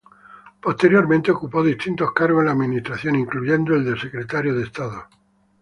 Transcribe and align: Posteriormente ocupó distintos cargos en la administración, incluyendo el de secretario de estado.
Posteriormente 0.61 1.29
ocupó 1.29 1.61
distintos 1.63 2.11
cargos 2.11 2.39
en 2.39 2.45
la 2.47 2.51
administración, 2.53 3.13
incluyendo 3.17 3.75
el 3.75 3.85
de 3.85 3.99
secretario 3.99 4.55
de 4.55 4.63
estado. 4.63 5.07